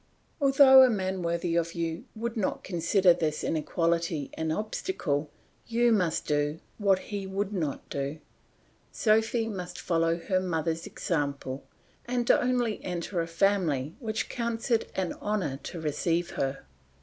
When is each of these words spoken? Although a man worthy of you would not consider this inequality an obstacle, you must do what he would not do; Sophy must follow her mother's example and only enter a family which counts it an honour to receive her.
Although 0.41 0.81
a 0.81 0.89
man 0.89 1.21
worthy 1.21 1.55
of 1.55 1.75
you 1.75 2.05
would 2.15 2.35
not 2.35 2.63
consider 2.63 3.13
this 3.13 3.43
inequality 3.43 4.31
an 4.33 4.51
obstacle, 4.51 5.29
you 5.67 5.91
must 5.91 6.25
do 6.25 6.59
what 6.79 6.97
he 7.13 7.27
would 7.27 7.53
not 7.53 7.87
do; 7.87 8.17
Sophy 8.91 9.47
must 9.47 9.79
follow 9.79 10.17
her 10.17 10.39
mother's 10.39 10.87
example 10.87 11.63
and 12.07 12.31
only 12.31 12.83
enter 12.83 13.21
a 13.21 13.27
family 13.27 13.93
which 13.99 14.27
counts 14.27 14.71
it 14.71 14.91
an 14.95 15.13
honour 15.21 15.59
to 15.61 15.79
receive 15.79 16.31
her. 16.31 16.63